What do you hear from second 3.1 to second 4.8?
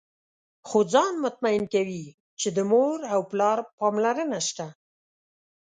او پلار پاملرنه شته.